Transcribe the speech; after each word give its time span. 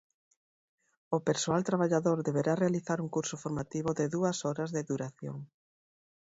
O 1.15 1.17
persoal 1.27 1.61
traballador 1.69 2.17
deberá 2.27 2.53
realizar 2.63 2.97
un 3.05 3.09
curso 3.15 3.35
formativo 3.43 3.89
de 3.99 4.05
dúas 4.15 4.37
horas 4.47 4.69
de 4.75 4.81
duración. 4.91 5.37